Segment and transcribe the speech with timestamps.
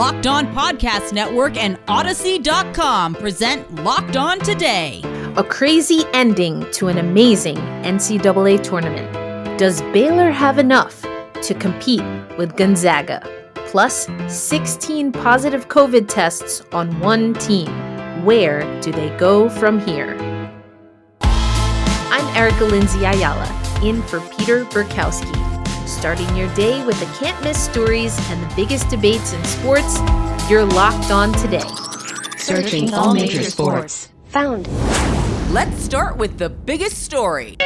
[0.00, 5.02] Locked On Podcast Network and Odyssey.com present Locked On Today.
[5.36, 9.58] A crazy ending to an amazing NCAA tournament.
[9.58, 11.02] Does Baylor have enough
[11.42, 12.02] to compete
[12.38, 13.20] with Gonzaga?
[13.66, 17.68] Plus 16 positive COVID tests on one team.
[18.24, 20.16] Where do they go from here?
[21.20, 23.46] I'm Erica Lindsay Ayala,
[23.84, 25.49] in for Peter Bukowski.
[25.90, 29.98] Starting your day with the can't miss stories and the biggest debates in sports,
[30.48, 31.66] you're locked on today.
[32.38, 34.08] Searching all major sports.
[34.26, 34.68] Found.
[35.52, 37.56] Let's start with the biggest story.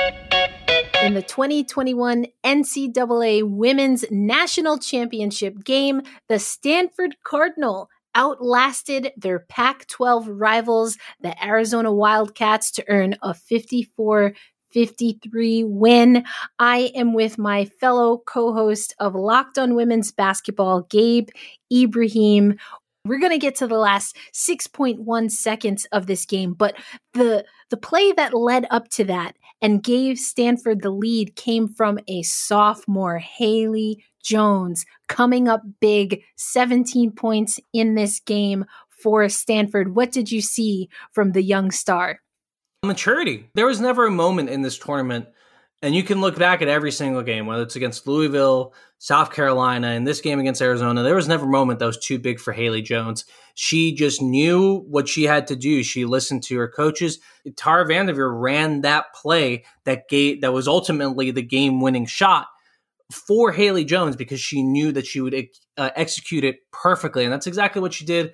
[1.02, 10.28] In the 2021 NCAA Women's National Championship game, the Stanford Cardinal outlasted their Pac 12
[10.28, 14.34] rivals, the Arizona Wildcats, to earn a 54
[14.74, 16.24] 53 win.
[16.58, 21.28] I am with my fellow co host of Locked on Women's Basketball, Gabe
[21.72, 22.58] Ibrahim.
[23.06, 26.74] We're going to get to the last 6.1 seconds of this game, but
[27.12, 31.98] the the play that led up to that and gave Stanford the lead came from
[32.08, 39.94] a sophomore, Haley Jones, coming up big, 17 points in this game for Stanford.
[39.94, 42.20] What did you see from the young star?
[42.84, 43.48] Maturity.
[43.54, 45.26] There was never a moment in this tournament,
[45.82, 49.88] and you can look back at every single game, whether it's against Louisville, South Carolina,
[49.88, 51.02] and this game against Arizona.
[51.02, 53.24] There was never a moment that was too big for Haley Jones.
[53.54, 55.82] She just knew what she had to do.
[55.82, 57.18] She listened to her coaches.
[57.56, 62.46] Tara VanDerveer ran that play that gave that was ultimately the game-winning shot
[63.12, 65.34] for Haley Jones because she knew that she would
[65.76, 68.32] uh, execute it perfectly, and that's exactly what she did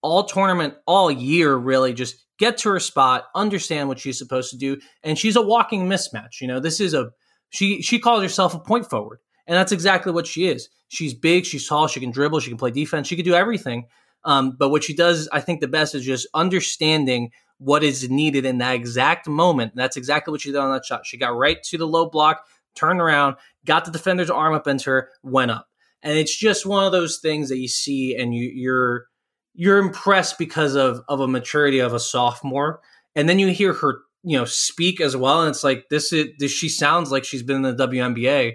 [0.00, 1.56] all tournament, all year.
[1.56, 5.42] Really, just get to her spot, understand what she's supposed to do, and she's a
[5.42, 6.40] walking mismatch.
[6.40, 7.10] You know, this is a
[7.50, 10.68] she she calls herself a point forward, and that's exactly what she is.
[10.88, 13.86] She's big, she's tall, she can dribble, she can play defense, she can do everything.
[14.24, 18.44] Um, but what she does, I think, the best is just understanding what is needed
[18.44, 19.72] in that exact moment.
[19.72, 21.06] And that's exactly what she did on that shot.
[21.06, 22.44] She got right to the low block,
[22.74, 25.68] turned around, got the defender's arm up into her, went up.
[26.02, 29.06] And it's just one of those things that you see and you, you're
[29.54, 32.80] you're impressed because of of a maturity of a sophomore,
[33.14, 36.28] and then you hear her you know speak as well, and it's like this is
[36.38, 38.54] this she sounds like she's been in the WNBA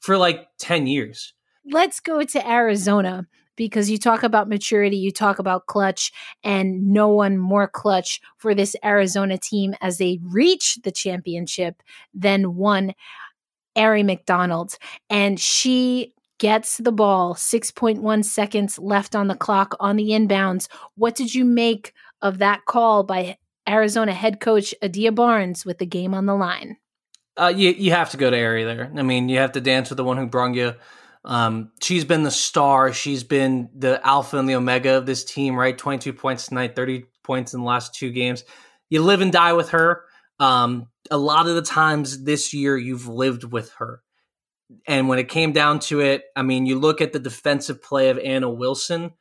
[0.00, 1.34] for like ten years.
[1.70, 3.26] Let's go to Arizona
[3.56, 6.12] because you talk about maturity, you talk about clutch,
[6.44, 11.82] and no one more clutch for this Arizona team as they reach the championship
[12.14, 12.94] than one
[13.76, 14.78] Aari McDonald.
[15.10, 20.68] And she gets the ball, 6.1 seconds left on the clock on the inbounds.
[20.94, 23.38] What did you make of that call by
[23.68, 26.76] Arizona head coach Adia Barnes with the game on the line?
[27.36, 28.90] Uh, you, you have to go to Aari there.
[28.96, 30.74] I mean, you have to dance with the one who brung you.
[31.24, 32.92] Um, she's been the star.
[32.92, 35.76] She's been the alpha and the omega of this team, right?
[35.76, 38.44] 22 points tonight, 30 points in the last two games.
[38.88, 40.04] You live and die with her.
[40.40, 44.02] Um, a lot of the times this year, you've lived with her.
[44.86, 48.10] And when it came down to it, I mean, you look at the defensive play
[48.10, 49.12] of Anna Wilson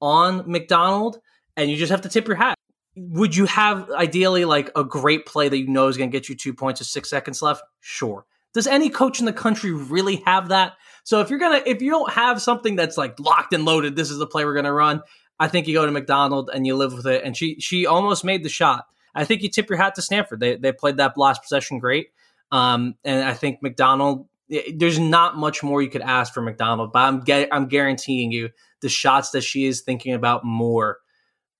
[0.00, 1.18] on McDonald,
[1.56, 2.56] and you just have to tip your hat.
[2.96, 6.28] Would you have ideally like a great play that you know is going to get
[6.28, 7.62] you two points with six seconds left?
[7.80, 8.24] Sure.
[8.54, 10.74] Does any coach in the country really have that?
[11.02, 14.10] So if you're gonna, if you don't have something that's like locked and loaded, this
[14.10, 15.02] is the play we're gonna run.
[15.38, 17.24] I think you go to McDonald and you live with it.
[17.24, 18.86] And she she almost made the shot.
[19.14, 20.40] I think you tip your hat to Stanford.
[20.40, 22.08] They they played that last possession great.
[22.52, 27.00] Um, and I think McDonald there's not much more you could ask for McDonald, but
[27.00, 28.50] I'm get, I'm guaranteeing you
[28.80, 30.98] the shots that she is thinking about more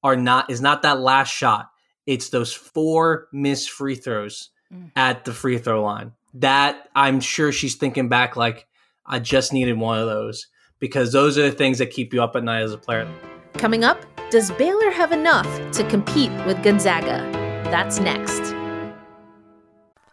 [0.03, 1.71] are not is not that last shot.
[2.07, 4.91] It's those four missed free throws mm.
[4.95, 6.13] at the free throw line.
[6.35, 8.67] That I'm sure she's thinking back like
[9.07, 10.49] I just needed one of those
[10.79, 13.09] because those are the things that keep you up at night as a player.
[13.55, 17.31] Coming up, does Baylor have enough to compete with Gonzaga?
[17.71, 18.55] That's next.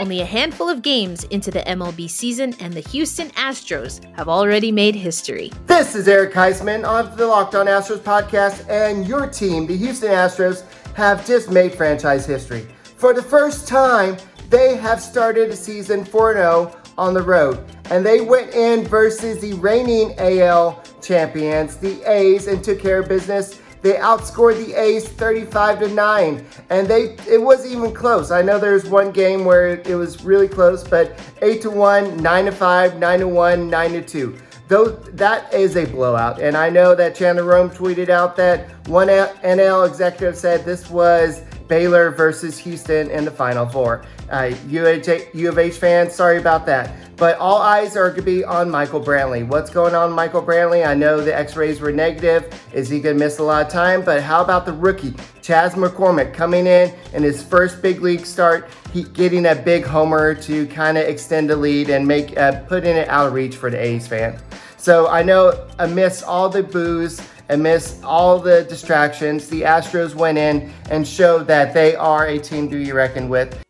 [0.00, 4.72] Only a handful of games into the MLB season, and the Houston Astros have already
[4.72, 5.52] made history.
[5.66, 10.08] This is Eric Huysman on the Locked On Astros podcast, and your team, the Houston
[10.08, 10.64] Astros,
[10.94, 12.66] have just made franchise history.
[12.96, 14.16] For the first time,
[14.48, 19.38] they have started a season 4 0 on the road, and they went in versus
[19.42, 25.08] the reigning AL champions, the A's, and took care of business they outscored the A's
[25.08, 28.30] 35 to 9, and they it wasn't even close.
[28.30, 32.44] I know there's one game where it was really close, but 8 to 1, 9
[32.44, 34.38] to 5, 9 to 1, 9 to 2.
[34.68, 39.08] Though that is a blowout, and I know that Chandler Rome tweeted out that one
[39.08, 44.04] NL executive said this was Baylor versus Houston in the Final Four.
[44.30, 46.94] Uh, U of H fans, sorry about that.
[47.16, 49.46] But all eyes are going to be on Michael Brantley.
[49.46, 50.86] What's going on, Michael Brantley?
[50.86, 52.48] I know the X-rays were negative.
[52.72, 54.02] Is he going to miss a lot of time?
[54.02, 58.70] But how about the rookie Chas McCormick coming in in his first big league start,
[58.92, 62.96] he, getting a big homer to kind of extend the lead and make uh, putting
[62.96, 64.40] it out of reach for the A's fan.
[64.78, 70.72] So I know amidst all the boos amidst all the distractions, the Astros went in
[70.88, 73.60] and showed that they are a team to be reckoned with.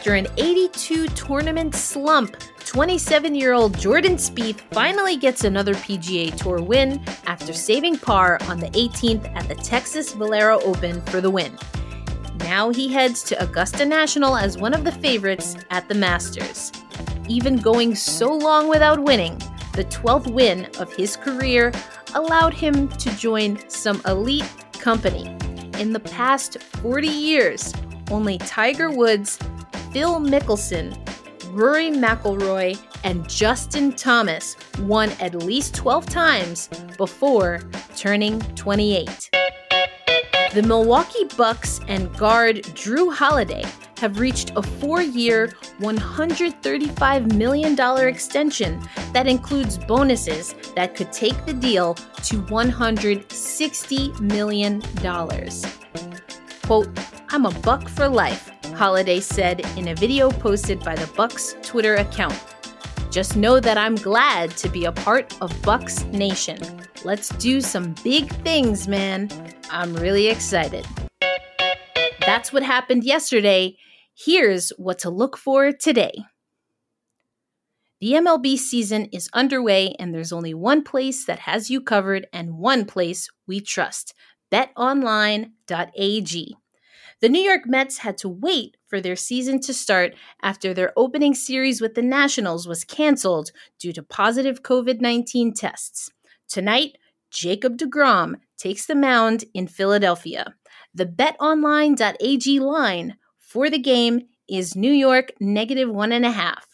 [0.00, 6.62] After an 82 tournament slump, 27 year old Jordan Spieth finally gets another PGA Tour
[6.62, 11.54] win after saving par on the 18th at the Texas Valero Open for the win.
[12.38, 16.72] Now he heads to Augusta National as one of the favorites at the Masters.
[17.28, 19.36] Even going so long without winning,
[19.74, 21.74] the 12th win of his career
[22.14, 25.26] allowed him to join some elite company.
[25.78, 27.74] In the past 40 years,
[28.10, 29.38] only Tiger Woods,
[29.92, 30.96] Phil Mickelson,
[31.52, 37.60] Rory McIlroy, and Justin Thomas won at least 12 times before
[37.96, 39.30] turning 28.
[40.54, 43.64] The Milwaukee Bucks and guard Jrue Holiday
[43.98, 47.78] have reached a four year, $135 million
[48.08, 48.82] extension
[49.12, 54.82] that includes bonuses that could take the deal to $160 million.
[56.64, 56.88] Quote,
[57.28, 61.96] I'm a buck for life, Holiday said in a video posted by the Bucks Twitter
[61.96, 62.42] account.
[63.10, 66.58] Just know that I'm glad to be a part of Bucks Nation.
[67.04, 69.28] Let's do some big things, man.
[69.70, 70.86] I'm really excited.
[72.20, 73.76] That's what happened yesterday
[74.14, 76.24] Here's what to look for today.
[78.00, 82.58] The MLB season is underway, and there's only one place that has you covered and
[82.58, 84.14] one place we trust
[84.50, 85.50] betonline.ag.
[87.20, 91.34] The New York Mets had to wait for their season to start after their opening
[91.34, 96.10] series with the Nationals was canceled due to positive COVID 19 tests.
[96.48, 96.96] Tonight,
[97.30, 100.54] Jacob DeGrom takes the mound in Philadelphia.
[100.94, 106.66] The betonline.ag line for the game is New York negative one and a half.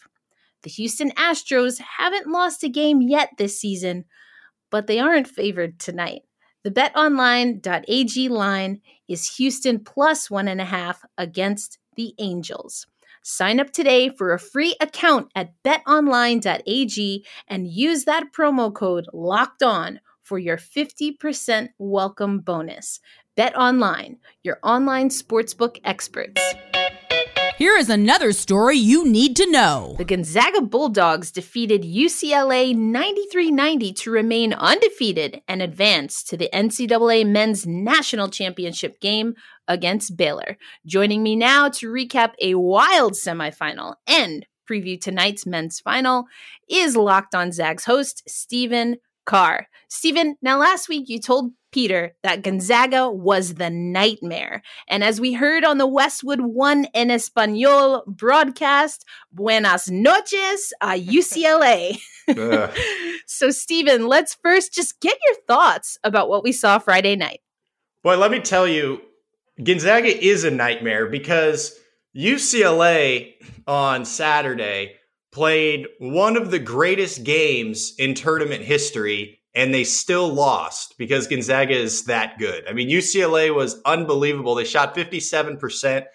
[0.63, 4.05] The Houston Astros haven't lost a game yet this season,
[4.71, 6.21] but they aren't favored tonight.
[6.63, 12.87] The betonline.ag line is Houston plus one and a half against the Angels.
[13.21, 19.63] Sign up today for a free account at betonline.ag and use that promo code locked
[19.63, 22.99] on for your 50% welcome bonus.
[23.35, 26.41] Bet online, your online sportsbook experts.
[27.57, 29.95] Here is another story you need to know.
[29.97, 37.25] The Gonzaga Bulldogs defeated UCLA 93 90 to remain undefeated and advance to the NCAA
[37.25, 39.33] Men's National Championship game
[39.67, 40.59] against Baylor.
[40.85, 46.25] Joining me now to recap a wild semifinal and preview tonight's men's final
[46.69, 49.67] is Locked on Zags host, Stephen Carr.
[49.89, 54.63] Stephen, now last week you told Peter that Gonzaga was the nightmare.
[54.87, 61.99] And as we heard on the Westwood One en Espanol broadcast, buenas noches a UCLA.
[63.27, 67.41] so, Stephen, let's first just get your thoughts about what we saw Friday night.
[68.03, 69.01] Boy, let me tell you,
[69.61, 71.77] Gonzaga is a nightmare because
[72.15, 73.33] UCLA
[73.67, 74.95] on Saturday
[75.37, 81.75] played one of the greatest games in tournament history and they still lost because Gonzaga
[81.75, 82.63] is that good.
[82.67, 84.55] I mean, UCLA was unbelievable.
[84.55, 86.05] They shot 57%.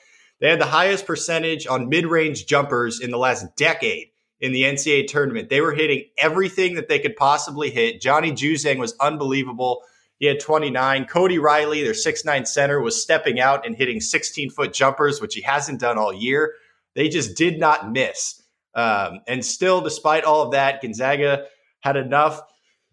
[0.41, 4.09] They had the highest percentage on mid range jumpers in the last decade
[4.41, 5.51] in the NCAA tournament.
[5.51, 8.01] They were hitting everything that they could possibly hit.
[8.01, 9.85] Johnny Juzang was unbelievable.
[10.19, 11.05] He had 29.
[11.05, 15.43] Cody Riley, their 6'9 center, was stepping out and hitting 16 foot jumpers, which he
[15.43, 16.55] hasn't done all year.
[16.97, 18.42] They just did not miss.
[18.75, 21.47] Um, and still, despite all of that, Gonzaga
[21.81, 22.41] had enough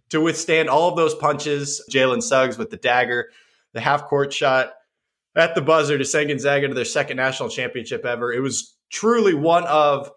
[0.09, 1.83] to withstand all of those punches.
[1.91, 3.29] Jalen Suggs with the dagger,
[3.73, 4.73] the half court shot
[5.35, 8.33] at the buzzer to send Gonzaga to their second national championship ever.
[8.33, 10.11] It was truly one of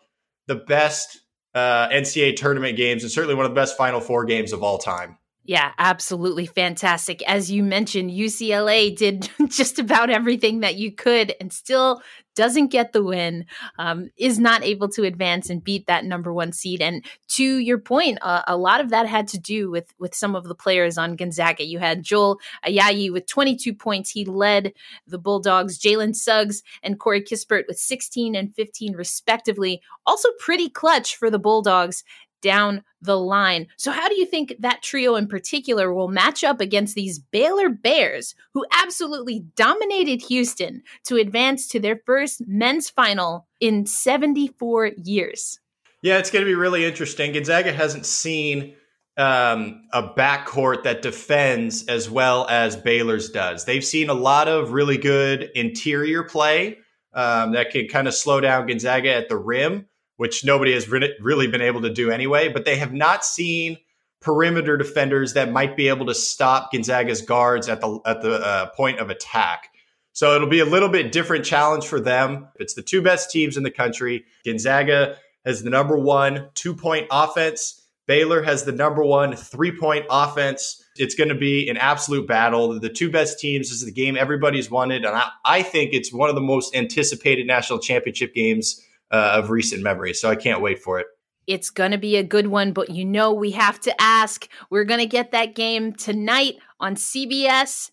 [0.47, 1.21] the best
[1.55, 4.79] uh, NCAA tournament games and certainly one of the best Final Four games of all
[4.79, 5.19] time.
[5.45, 7.21] Yeah, absolutely fantastic.
[7.29, 12.01] As you mentioned, UCLA did just about everything that you could and still
[12.35, 13.47] doesn't get the win,
[13.79, 16.81] um, is not able to advance and beat that number one seed.
[16.81, 20.35] And to your point, uh, a lot of that had to do with with some
[20.35, 21.65] of the players on Gonzaga.
[21.65, 24.11] You had Joel Ayayi with 22 points.
[24.11, 24.73] He led
[25.07, 25.79] the Bulldogs.
[25.79, 29.83] Jalen Suggs and Corey Kispert with 16 and 15 respectively.
[30.07, 32.05] Also pretty clutch for the Bulldogs
[32.43, 33.67] down the line.
[33.77, 37.69] So, how do you think that trio in particular will match up against these Baylor
[37.69, 45.59] Bears, who absolutely dominated Houston to advance to their first men's final in 74 years?
[46.03, 47.33] Yeah, it's going to be really interesting.
[47.33, 48.75] Gonzaga hasn't seen
[49.17, 53.65] um, a backcourt that defends as well as Baylor's does.
[53.65, 56.79] They've seen a lot of really good interior play
[57.13, 61.47] um, that can kind of slow down Gonzaga at the rim which nobody has really
[61.47, 62.49] been able to do anyway.
[62.49, 63.79] But they have not seen
[64.21, 68.67] perimeter defenders that might be able to stop Gonzaga's guards at the at the uh,
[68.71, 69.69] point of attack.
[70.13, 72.49] So it'll be a little bit different challenge for them.
[72.57, 74.25] It's the two best teams in the country.
[74.45, 77.79] Gonzaga has the number one two point offense.
[78.07, 80.83] Baylor has the number one three point offense.
[80.97, 82.79] It's going to be an absolute battle.
[82.79, 85.05] The two best teams is the game everybody's wanted.
[85.05, 89.51] And I, I think it's one of the most anticipated national championship games uh, of
[89.51, 90.15] recent memory.
[90.15, 91.07] So I can't wait for it.
[91.47, 94.49] It's going to be a good one, but you know, we have to ask.
[94.71, 97.91] We're going to get that game tonight on CBS.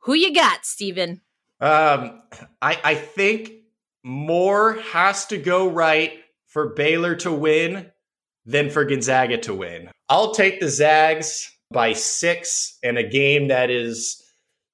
[0.00, 1.20] Who you got, Steven?
[1.60, 2.22] Um,
[2.62, 3.52] I, I think
[4.02, 6.12] more has to go right
[6.46, 7.90] for Baylor to win
[8.46, 9.90] than for Gonzaga to win.
[10.08, 14.22] I'll take the Zags by six in a game that is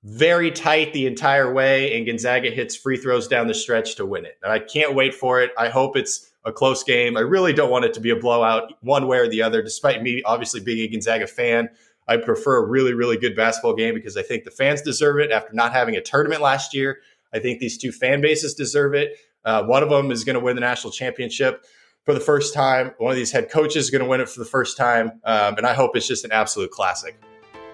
[0.04, 4.24] very tight the entire way, and Gonzaga hits free throws down the stretch to win
[4.24, 4.38] it.
[4.42, 5.52] And I can't wait for it.
[5.56, 7.16] I hope it's a close game.
[7.16, 10.02] I really don't want it to be a blowout one way or the other, despite
[10.02, 11.68] me obviously being a Gonzaga fan.
[12.08, 15.30] I prefer a really, really good basketball game because I think the fans deserve it
[15.30, 16.98] after not having a tournament last year.
[17.32, 19.16] I think these two fan bases deserve it.
[19.44, 21.64] Uh, one of them is going to win the national championship
[22.04, 22.92] for the first time.
[22.98, 25.20] One of these head coaches is going to win it for the first time.
[25.24, 27.16] Um, and I hope it's just an absolute classic.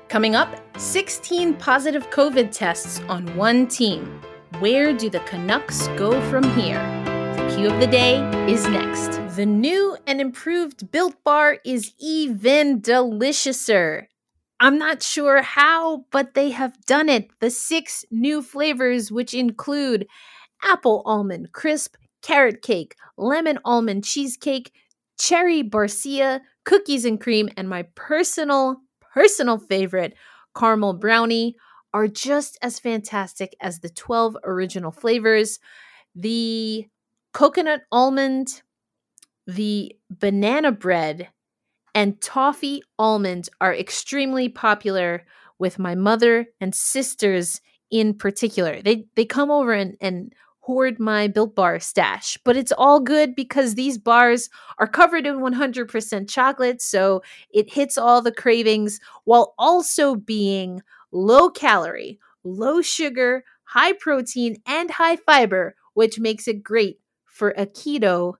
[0.08, 4.22] Coming up, 16 positive COVID tests on one team.
[4.58, 6.80] Where do the Canucks go from here?
[7.36, 8.16] The Q of the day
[8.50, 9.20] is next.
[9.36, 14.06] The new and improved Built Bar is even deliciouser.
[14.58, 17.28] I'm not sure how, but they have done it.
[17.40, 20.06] The six new flavors, which include
[20.62, 24.72] apple almond crisp, carrot cake, lemon almond cheesecake,
[25.18, 28.80] cherry barcia, cookies and cream, and my personal
[29.18, 30.14] personal favorite,
[30.56, 31.56] caramel brownie,
[31.92, 35.58] are just as fantastic as the 12 original flavors.
[36.14, 36.86] The
[37.32, 38.62] coconut almond,
[39.48, 41.30] the banana bread,
[41.96, 45.24] and toffee almond are extremely popular
[45.58, 47.60] with my mother and sisters
[47.90, 48.80] in particular.
[48.80, 50.32] They they come over and, and
[50.68, 52.36] hoard my Built Bar stash.
[52.44, 57.96] But it's all good because these bars are covered in 100% chocolate, so it hits
[57.96, 65.74] all the cravings while also being low calorie, low sugar, high protein, and high fiber,
[65.94, 68.34] which makes it great for a keto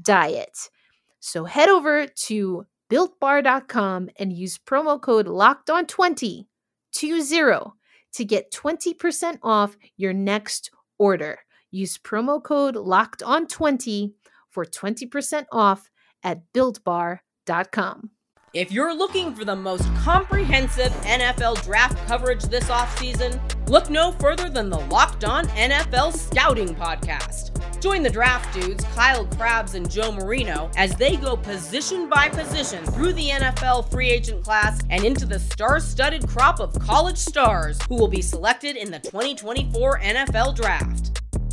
[0.00, 0.70] diet.
[1.18, 6.46] So head over to builtbar.com and use promo code locked on 20
[6.94, 7.72] 20
[8.12, 11.40] to get 20% off your next order.
[11.74, 14.14] Use promo code locked on 20
[14.48, 15.90] for 20% off
[16.22, 18.10] at builtbar.com.
[18.52, 24.48] If you're looking for the most comprehensive NFL draft coverage this offseason, look no further
[24.48, 27.50] than the Locked On NFL Scouting Podcast.
[27.82, 32.84] Join the draft dudes, Kyle Crabbs and Joe Marino, as they go position by position
[32.84, 37.80] through the NFL free agent class and into the star studded crop of college stars
[37.88, 41.23] who will be selected in the 2024 NFL Draft.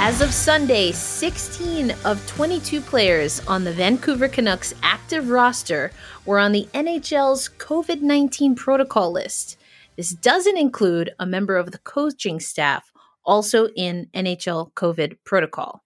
[0.00, 5.90] As of Sunday, 16 of 22 players on the Vancouver Canucks active roster
[6.24, 9.58] were on the NHL's COVID 19 protocol list.
[9.96, 12.92] This doesn't include a member of the coaching staff,
[13.24, 15.82] also in NHL COVID protocol.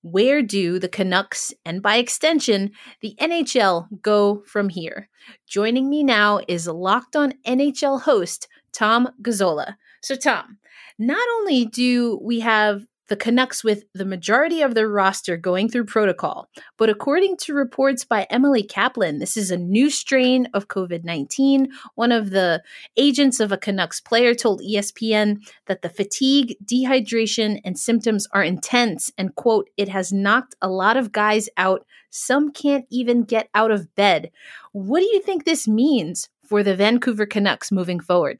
[0.00, 2.70] Where do the Canucks, and by extension,
[3.02, 5.10] the NHL, go from here?
[5.46, 9.76] Joining me now is Locked On NHL host, Tom Gazzola.
[10.00, 10.56] So, Tom,
[10.98, 15.84] not only do we have the Canucks with the majority of their roster going through
[15.84, 16.48] protocol.
[16.78, 21.68] But according to reports by Emily Kaplan, this is a new strain of COVID 19.
[21.94, 22.62] One of the
[22.96, 29.12] agents of a Canucks player told ESPN that the fatigue, dehydration, and symptoms are intense
[29.18, 31.84] and, quote, it has knocked a lot of guys out.
[32.08, 34.30] Some can't even get out of bed.
[34.72, 38.38] What do you think this means for the Vancouver Canucks moving forward?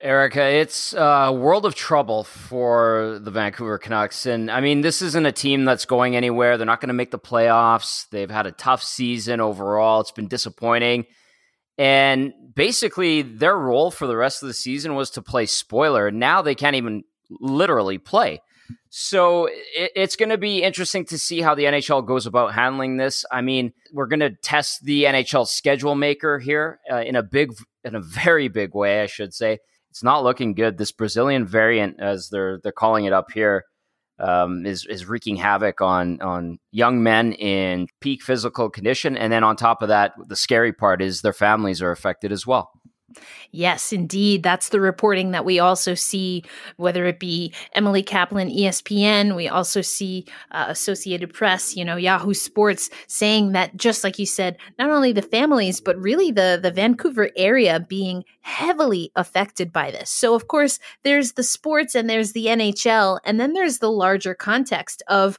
[0.00, 4.26] Erica, it's a world of trouble for the Vancouver Canucks.
[4.26, 6.56] And I mean, this isn't a team that's going anywhere.
[6.56, 8.08] They're not going to make the playoffs.
[8.10, 10.00] They've had a tough season overall.
[10.00, 11.06] It's been disappointing.
[11.78, 16.12] And basically, their role for the rest of the season was to play spoiler.
[16.12, 17.02] Now they can't even
[17.40, 18.40] literally play.
[18.90, 23.24] So it's going to be interesting to see how the NHL goes about handling this.
[23.32, 27.52] I mean, we're going to test the NHL schedule maker here uh, in a big,
[27.82, 29.58] in a very big way, I should say
[29.98, 30.78] it's not looking good.
[30.78, 33.64] This Brazilian variant, as they're they're calling it up here,
[34.20, 39.42] um, is is wreaking havoc on on young men in peak physical condition, and then
[39.42, 42.70] on top of that, the scary part is their families are affected as well.
[43.52, 44.42] Yes, indeed.
[44.42, 46.44] That's the reporting that we also see,
[46.76, 49.34] whether it be Emily Kaplan, ESPN.
[49.34, 54.26] We also see uh, Associated Press, you know, Yahoo Sports saying that, just like you
[54.26, 59.90] said, not only the families, but really the, the Vancouver area being heavily affected by
[59.90, 60.10] this.
[60.10, 64.34] So, of course, there's the sports and there's the NHL, and then there's the larger
[64.34, 65.38] context of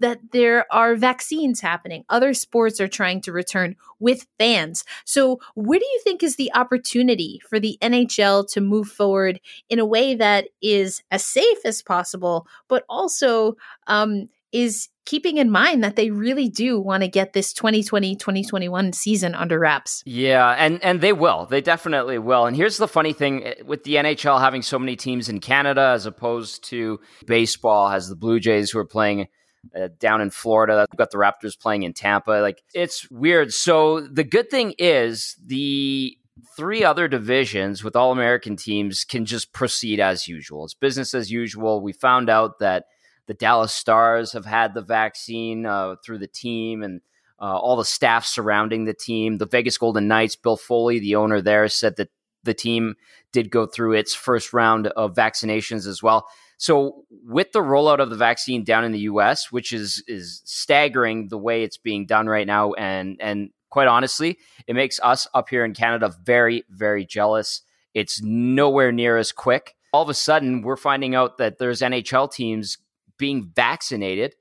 [0.00, 2.04] that there are vaccines happening.
[2.08, 4.84] Other sports are trying to return with fans.
[5.04, 9.78] So, where do you think is the opportunity for the NHL to move forward in
[9.78, 15.84] a way that is as safe as possible, but also um, is keeping in mind
[15.84, 20.02] that they really do want to get this 2020-2021 season under wraps.
[20.04, 21.46] Yeah, and and they will.
[21.46, 22.46] They definitely will.
[22.46, 25.92] And here's the funny thing eh, with the NHL having so many teams in Canada
[25.94, 29.28] as opposed to baseball has the Blue Jays who are playing
[29.74, 30.86] uh, down in Florida.
[30.90, 32.30] We've got the Raptors playing in Tampa.
[32.30, 33.52] Like it's weird.
[33.52, 36.16] So the good thing is the
[36.56, 40.64] three other divisions with all American teams can just proceed as usual.
[40.64, 41.80] It's business as usual.
[41.80, 42.86] We found out that
[43.26, 47.00] the Dallas Stars have had the vaccine uh, through the team and
[47.40, 49.38] uh, all the staff surrounding the team.
[49.38, 52.08] The Vegas Golden Knights, Bill Foley, the owner there, said that
[52.44, 52.94] the team
[53.32, 56.28] did go through its first round of vaccinations as well.
[56.58, 61.28] So with the rollout of the vaccine down in the US, which is is staggering
[61.28, 65.48] the way it's being done right now and and quite honestly, it makes us up
[65.48, 67.62] here in Canada very very jealous.
[67.94, 69.74] It's nowhere near as quick.
[69.92, 72.78] All of a sudden, we're finding out that there's NHL teams
[73.18, 74.34] being vaccinated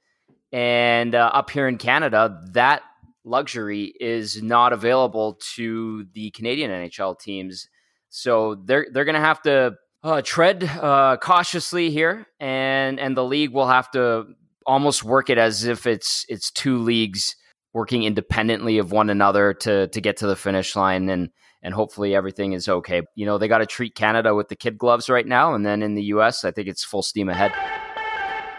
[0.56, 2.82] and uh, up here in Canada, that
[3.26, 7.68] luxury is not available to the Canadian NHL teams.
[8.10, 9.76] So they're they're going to have to
[10.06, 14.26] uh, tread uh, cautiously here, and and the league will have to
[14.68, 17.36] almost work it as if it's it's two leagues
[17.74, 21.32] working independently of one another to to get to the finish line and
[21.64, 23.02] and hopefully everything is okay.
[23.16, 25.82] You know, they got to treat Canada with the kid gloves right now and then
[25.82, 27.52] in the US, I think it's full steam ahead.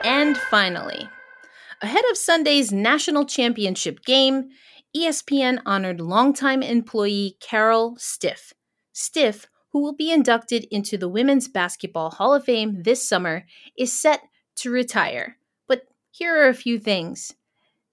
[0.03, 1.09] And finally,
[1.81, 4.49] ahead of Sunday's national championship game,
[4.97, 8.53] ESPN honored longtime employee Carol Stiff.
[8.93, 13.45] Stiff who will be inducted into the Women's Basketball Hall of Fame this summer,
[13.77, 14.23] is set
[14.55, 15.37] to retire.
[15.69, 17.35] But here are a few things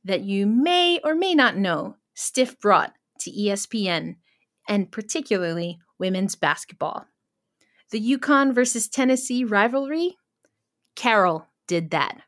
[0.01, 4.15] that you may or may not know Stiff brought to ESPN,
[4.65, 7.07] and particularly women's basketball.
[7.91, 10.15] The UConn versus Tennessee rivalry?
[10.95, 12.21] Carol did that.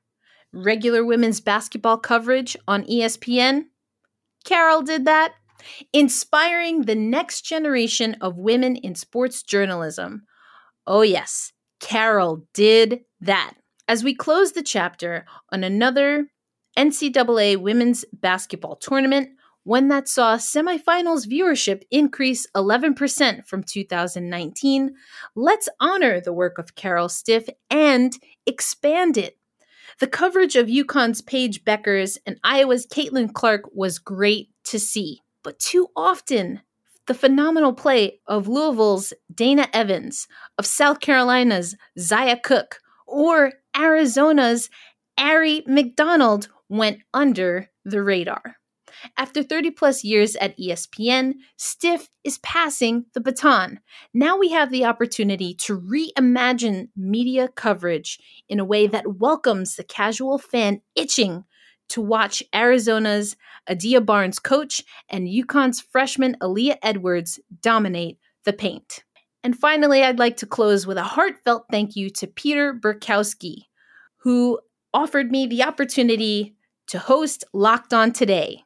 [0.51, 3.67] Regular women's basketball coverage on ESPN?
[4.43, 5.31] Carol did that
[5.93, 10.23] inspiring the next generation of women in sports journalism.
[10.87, 13.55] Oh, yes, Carol did that.
[13.87, 16.27] As we close the chapter on another
[16.77, 19.29] NCAA women's basketball tournament,
[19.63, 24.93] one that saw semifinals viewership increase 11% from 2019,
[25.35, 28.13] let's honor the work of Carol Stiff and
[28.45, 29.37] expand it.
[29.99, 35.21] The coverage of UConn's Paige Bueckers and Iowa's Caitlin Clark was great to see.
[35.45, 36.61] But too often,
[37.05, 40.27] the phenomenal play of Louisville's Dana Evans,
[40.57, 44.71] of South Carolina's Zia Cooke, or Arizona's
[45.19, 48.55] Aari McDonald went under the radar.
[49.17, 53.81] After 30 plus years at ESPN, Stiff is passing the baton.
[54.15, 59.83] Now we have the opportunity to reimagine media coverage in a way that welcomes the
[59.83, 61.43] casual fan itching
[61.89, 63.35] to watch Arizona's
[63.69, 69.03] Adia Barnes coach and UConn's freshman Aaliyah Edwards dominate the paint.
[69.43, 73.65] And finally, I'd like to close with a heartfelt thank you to Peter Bukowski,
[74.17, 74.59] who
[74.93, 76.55] offered me the opportunity
[76.87, 78.63] to host Locked On Today.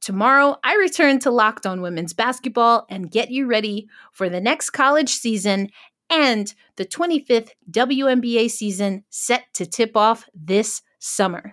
[0.00, 4.70] Tomorrow, I return to Locked On Women's Basketball and get you ready for the next
[4.70, 5.68] college season
[6.10, 11.52] and the 25th WNBA season set to tip off this summer.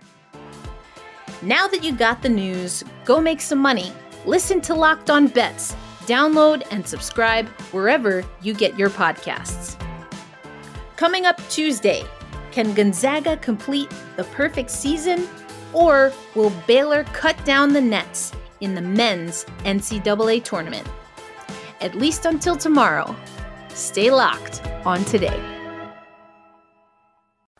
[1.42, 3.92] Now that you got the news, go make some money.
[4.26, 5.74] Listen to Locked On Bets.
[6.00, 9.80] Download and subscribe wherever you get your podcasts.
[10.96, 12.04] Coming up Tuesday,
[12.52, 15.26] can Gonzaga complete the perfect season?
[15.72, 20.86] Or will Baylor cut down the nets in the men's NCAA tournament?
[21.80, 23.16] At least until tomorrow,
[23.70, 25.59] stay locked on today.